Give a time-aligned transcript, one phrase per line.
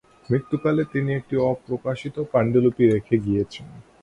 [0.29, 3.67] মৃত্যুকালে তিনি একটি অপ্রকাশিত পাণ্ডুলিপি রেখে গিয়েছেন।